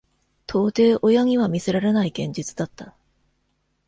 [0.47, 2.95] 到底親には見せられない現実だった。